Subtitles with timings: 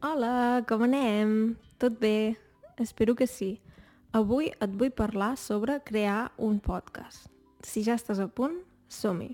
[0.00, 1.56] Hola, com anem?
[1.76, 2.36] Tot bé?
[2.78, 3.56] Espero que sí.
[4.14, 7.26] Avui et vull parlar sobre crear un podcast.
[7.66, 8.54] Si ja estàs a punt,
[8.86, 9.32] som-hi.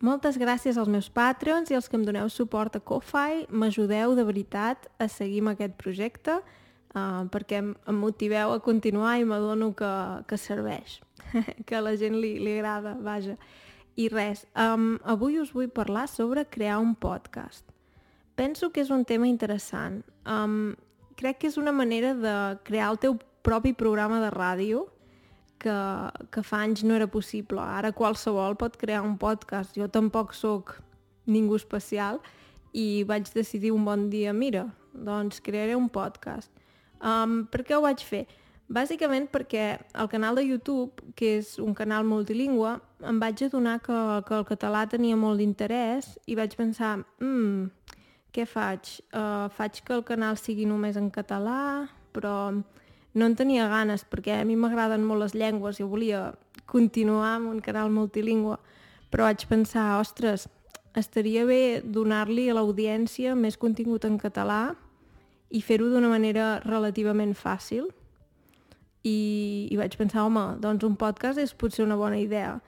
[0.00, 3.44] Moltes gràcies als meus patrons i als que em doneu suport a Ko-Fi.
[3.52, 6.38] M'ajudeu de veritat a seguir amb aquest projecte
[6.98, 9.92] uh, perquè em, em motiveu a continuar i m'adono que,
[10.26, 10.98] que serveix,
[11.66, 13.38] que a la gent li, li agrada, vaja.
[13.98, 17.64] I res, um, avui us vull parlar sobre crear un podcast.
[18.38, 20.04] Penso que és un tema interessant.
[20.26, 20.76] Um,
[21.18, 22.34] crec que és una manera de
[22.66, 24.84] crear el teu propi programa de ràdio
[25.58, 25.74] que,
[26.30, 27.58] que fa anys no era possible.
[27.58, 29.74] Ara qualsevol pot crear un podcast.
[29.74, 30.76] Jo tampoc sóc
[31.26, 32.22] ningú especial
[32.72, 36.52] i vaig decidir un bon dia, mira, doncs crearé un podcast.
[36.98, 38.26] Um, per què ho vaig fer?
[38.68, 42.74] Bàsicament perquè el canal de YouTube, que és un canal multilingüe,
[43.08, 43.96] em vaig adonar que,
[44.28, 47.70] que el català tenia molt d'interès i vaig pensar, mmm,
[48.34, 48.98] què faig?
[49.08, 54.36] Uh, faig que el canal sigui només en català, però no en tenia ganes perquè
[54.36, 56.34] a mi m'agraden molt les llengües i volia
[56.68, 58.58] continuar amb un canal multilingüe,
[59.08, 60.44] però vaig pensar, ostres,
[60.92, 64.76] estaria bé donar-li a l'audiència més contingut en català
[65.50, 67.88] i fer-ho d'una manera relativament fàcil.
[69.06, 72.58] I, I vaig pensar, home, doncs un podcast és potser una bona idea.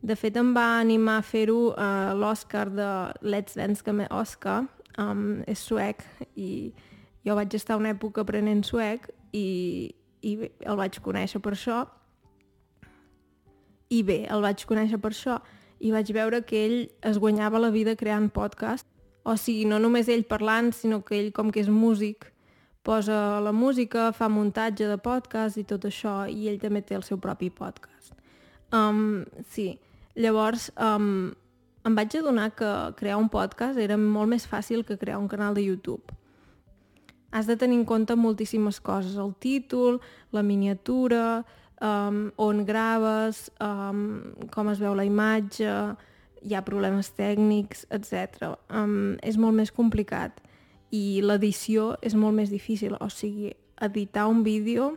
[0.00, 2.88] De fet, em va animar a fer-ho a uh, l'Oscar de
[3.22, 4.62] Let's Dance que Oscar,
[4.98, 6.04] um, és suec,
[6.36, 6.72] i
[7.26, 11.82] jo vaig estar una època aprenent suec i, i bé, el vaig conèixer per això.
[13.90, 15.40] I bé, el vaig conèixer per això
[15.80, 18.86] i vaig veure que ell es guanyava la vida creant podcast
[19.28, 22.30] o sigui, no només ell parlant, sinó que ell, com que és músic,
[22.86, 27.04] posa la música, fa muntatge de podcast i tot això, i ell també té el
[27.04, 28.14] seu propi podcast.
[28.72, 29.74] Um, sí,
[30.16, 31.28] llavors um,
[31.84, 35.56] em vaig adonar que crear un podcast era molt més fàcil que crear un canal
[35.56, 36.16] de YouTube.
[37.30, 40.00] Has de tenir en compte moltíssimes coses, el títol,
[40.32, 41.44] la miniatura,
[41.84, 45.74] um, on graves, um, com es veu la imatge,
[46.42, 48.54] hi ha problemes tècnics, etc.
[48.70, 50.38] Um, és molt més complicat
[50.94, 54.94] i l'edició és molt més difícil, o sigui, editar un vídeo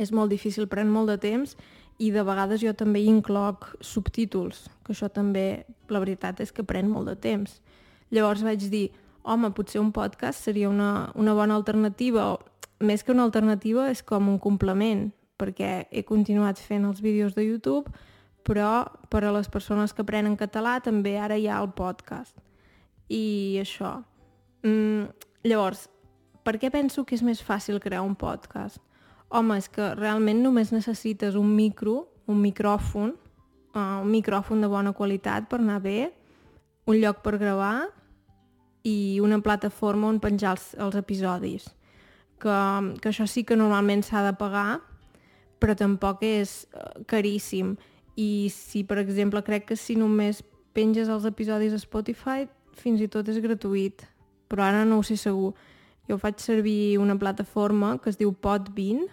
[0.00, 1.56] és molt difícil, pren molt de temps
[2.02, 6.66] i de vegades jo també hi incloc subtítols, que això també, la veritat és que
[6.66, 7.60] pren molt de temps.
[8.10, 8.88] Llavors vaig dir,
[9.22, 14.02] home, potser un podcast seria una, una bona alternativa, o més que una alternativa és
[14.02, 15.06] com un complement,
[15.38, 17.90] perquè he continuat fent els vídeos de YouTube,
[18.44, 22.36] però per a les persones que aprenen català també ara hi ha el podcast.
[23.08, 23.96] I això.
[24.64, 25.08] Mm,
[25.48, 25.88] llavors,
[26.44, 28.80] per què penso que és més fàcil crear un podcast?
[29.32, 33.14] Home, és que realment només necessites un micro, un micròfon,
[33.74, 36.12] uh, un micròfon de bona qualitat per anar bé,
[36.84, 37.88] un lloc per gravar
[38.84, 41.70] i una plataforma on penjar els, els episodis.
[42.36, 42.58] Que,
[43.00, 44.82] que això sí que normalment s'ha de pagar,
[45.60, 46.66] però tampoc és
[47.08, 47.72] caríssim
[48.16, 50.42] i si, per exemple, crec que si només
[50.74, 54.04] penges els episodis a Spotify, fins i tot és gratuït,
[54.50, 55.52] però ara no ho sé segur.
[56.08, 59.06] Jo faig servir una plataforma que es diu Podbean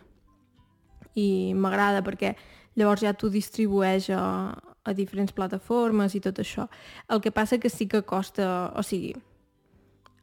[1.15, 2.35] i m'agrada perquè
[2.75, 4.23] llavors ja t'ho distribueix a,
[4.83, 6.67] a diferents plataformes i tot això.
[7.09, 9.13] El que passa que sí que costa, o sigui,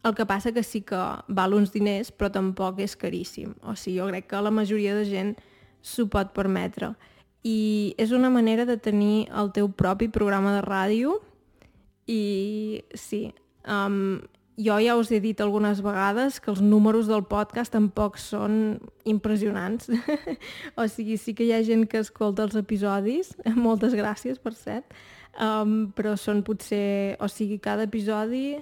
[0.05, 3.55] el que passa que sí que val uns diners, però tampoc és caríssim.
[3.63, 5.35] O sigui, jo crec que la majoria de gent
[5.83, 6.95] s'ho pot permetre
[7.47, 11.19] i és una manera de tenir el teu propi programa de ràdio
[12.09, 13.29] i sí,
[13.69, 14.19] um,
[14.59, 19.87] jo ja us he dit algunes vegades que els números del podcast tampoc són impressionants.
[20.81, 23.37] o sigui, sí que hi ha gent que escolta els episodis,
[23.69, 24.97] moltes gràcies per cert,
[25.39, 28.59] um, però són potser, o sigui, cada episodi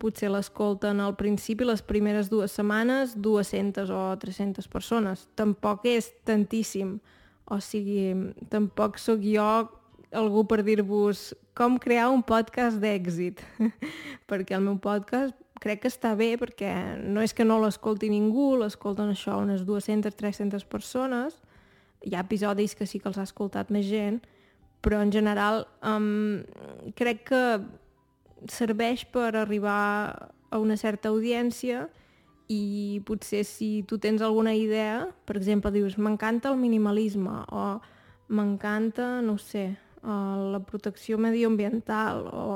[0.00, 5.26] potser l'escolten al principi, les primeres dues setmanes, 200 o 300 persones.
[5.36, 6.96] Tampoc és tantíssim.
[7.46, 9.46] O sigui, tampoc sóc jo
[10.10, 13.42] algú per dir-vos com crear un podcast d'èxit,
[14.30, 16.70] perquè el meu podcast crec que està bé perquè
[17.02, 21.36] no és que no l'escolti ningú, l'escolten això unes 200-300 persones,
[22.00, 24.22] hi ha episodis que sí que els ha escoltat més gent,
[24.80, 26.40] però en general um,
[26.96, 27.42] crec que
[28.48, 31.88] serveix per arribar a una certa audiència
[32.50, 37.78] i potser si tu tens alguna idea, per exemple, dius m'encanta el minimalisme o
[38.34, 39.68] m'encanta, no sé,
[40.02, 42.46] uh, la protecció medioambiental o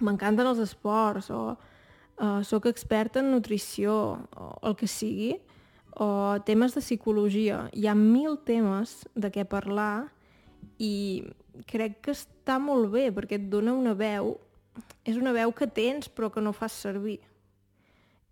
[0.00, 3.92] m'encanten els esports o uh, sóc experta en nutrició
[4.32, 5.36] o el que sigui,
[5.96, 7.66] o temes de psicologia.
[7.72, 10.08] Hi ha mil temes de què parlar
[10.80, 11.24] i
[11.68, 14.38] crec que està molt bé perquè et dona una veu,
[15.04, 17.20] és una veu que tens però que no fas servir.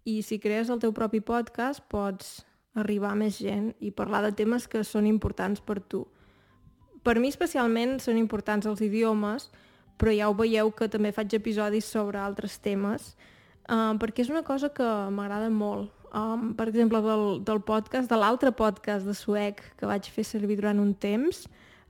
[0.05, 2.43] I si crees el teu propi podcast pots
[2.77, 6.03] arribar a més gent i parlar de temes que són importants per tu.
[7.05, 9.51] Per mi especialment són importants els idiomes,
[10.01, 13.15] però ja ho veieu que també faig episodis sobre altres temes,
[13.69, 15.93] uh, perquè és una cosa que m'agrada molt.
[16.15, 20.61] Um, per exemple, del, del podcast, de l'altre podcast de suec que vaig fer servir
[20.61, 21.47] durant un temps,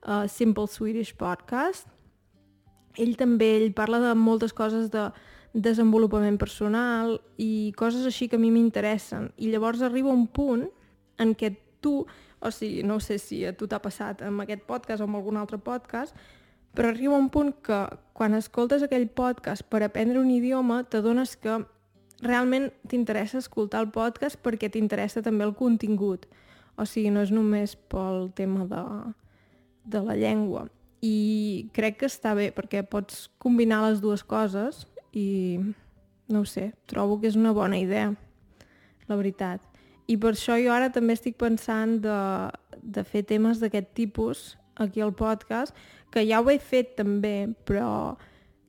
[0.07, 1.91] uh, Simple Swedish Podcast,
[2.97, 5.09] ell també ell parla de moltes coses de
[5.55, 9.31] desenvolupament personal i coses així que a mi m'interessen.
[9.39, 10.67] I llavors arriba un punt
[11.23, 12.03] en què tu,
[12.41, 15.39] o sigui, no sé si a tu t'ha passat amb aquest podcast o amb algun
[15.39, 16.17] altre podcast,
[16.75, 17.85] però arriba un punt que
[18.19, 21.61] quan escoltes aquell podcast per aprendre un idioma t'adones que
[22.25, 26.27] realment t'interessa escoltar el podcast perquè t'interessa també el contingut.
[26.75, 28.83] O sigui, no és només pel tema de,
[29.87, 30.67] de la llengua.
[31.05, 34.83] I crec que està bé perquè pots combinar les dues coses
[35.17, 35.61] i
[36.29, 38.13] no ho sé, trobo que és una bona idea,
[39.09, 39.63] la veritat.
[40.09, 42.19] I per això jo ara també estic pensant de,
[42.81, 44.45] de fer temes d'aquest tipus
[44.81, 45.75] aquí al podcast,
[46.13, 48.17] que ja ho he fet també, però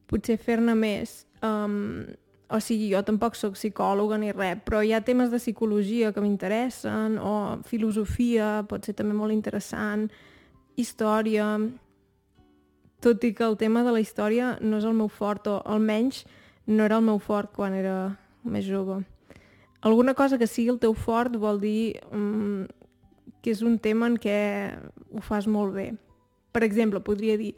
[0.09, 1.23] potser fer-ne més.
[1.43, 2.05] Um,
[2.49, 6.21] o sigui, jo tampoc sóc psicòloga ni res, però hi ha temes de psicologia que
[6.23, 10.07] m'interessen, o filosofia, pot ser també molt interessant,
[10.77, 11.55] història,
[13.05, 16.23] tot i que el tema de la història no és el meu fort, o almenys
[16.65, 19.03] no era el meu fort quan era més jove.
[19.85, 22.65] Alguna cosa que sigui el teu fort vol dir um,
[23.45, 24.39] que és un tema en què
[25.13, 25.91] ho fas molt bé.
[26.49, 27.51] Per exemple, podria dir,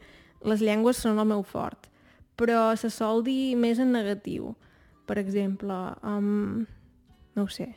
[0.44, 1.88] les llengües són el meu fort,
[2.36, 4.52] però se sol dir més en negatiu.
[5.08, 5.74] Per exemple,
[6.04, 6.66] um,
[7.32, 7.70] no ho sé,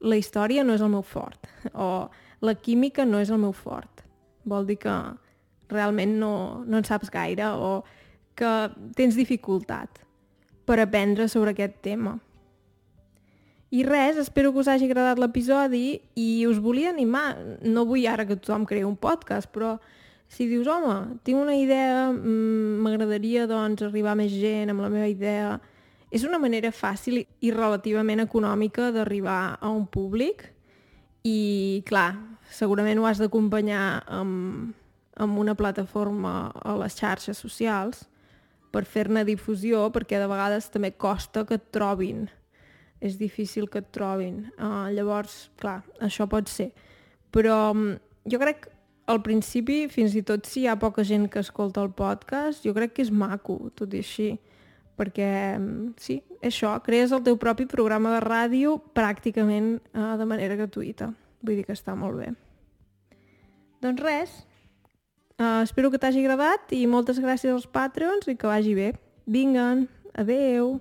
[0.00, 1.44] la història no és el meu fort,
[1.74, 2.08] o
[2.40, 4.06] la química no és el meu fort.
[4.48, 4.96] Vol dir que
[5.70, 7.82] realment no, no en saps gaire o
[8.38, 8.52] que
[8.96, 10.00] tens dificultat
[10.68, 12.18] per aprendre sobre aquest tema.
[13.70, 17.36] I res, espero que us hagi agradat l'episodi i us volia animar.
[17.60, 19.76] No vull ara que tothom creï un podcast, però
[20.28, 25.08] si dius, home, tinc una idea, mm, m'agradaria doncs arribar més gent amb la meva
[25.08, 25.58] idea,
[26.10, 30.46] és una manera fàcil i relativament econòmica d'arribar a un públic
[31.24, 32.14] i, clar,
[32.48, 34.72] segurament ho has d'acompanyar amb,
[35.18, 38.06] amb una plataforma a les xarxes socials
[38.72, 42.26] per fer-ne difusió, perquè de vegades també costa que et trobin.
[43.00, 44.48] És difícil que et trobin.
[44.58, 46.72] Uh, llavors, clar, això pot ser.
[47.34, 47.92] Però um,
[48.28, 48.68] jo crec
[49.08, 52.74] al principi, fins i tot si hi ha poca gent que escolta el podcast, jo
[52.76, 54.32] crec que és maco, tot i així.
[54.98, 55.30] Perquè,
[56.02, 61.12] sí, això, crees el teu propi programa de ràdio pràcticament uh, de manera gratuïta.
[61.40, 62.32] Vull dir que està molt bé.
[63.78, 64.32] Doncs res,
[65.38, 68.88] Uh, espero que t'hagi agradat i moltes gràcies als Patreons i que vagi bé.
[69.30, 69.84] Vinguen,
[70.18, 70.80] adeu!